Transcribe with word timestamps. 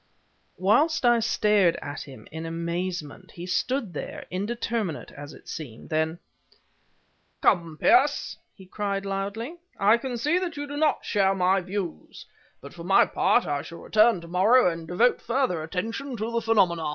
Whilst 0.57 1.05
I 1.05 1.19
stared 1.19 1.75
at 1.79 2.01
him 2.01 2.27
in 2.31 2.43
amazement, 2.47 3.29
he 3.29 3.45
stood 3.45 3.93
there 3.93 4.25
indeterminate 4.31 5.11
as 5.11 5.31
it 5.31 5.47
seemed, 5.47 5.89
Then: 5.91 6.17
"Come, 7.43 7.77
Pearce!" 7.77 8.35
he 8.55 8.65
cried 8.65 9.05
loudly, 9.05 9.57
"I 9.79 9.97
can 9.99 10.17
see 10.17 10.39
that 10.39 10.57
you 10.57 10.65
do 10.65 10.75
not 10.75 11.05
share 11.05 11.35
my 11.35 11.61
views; 11.61 12.25
but 12.61 12.73
for 12.73 12.83
my 12.83 13.01
own 13.03 13.09
part 13.09 13.45
I 13.45 13.61
shall 13.61 13.77
return 13.77 14.21
to 14.21 14.27
morrow 14.27 14.71
and 14.71 14.87
devote 14.87 15.21
further 15.21 15.61
attention 15.61 16.17
to 16.17 16.31
the 16.31 16.41
phenomena." 16.41 16.89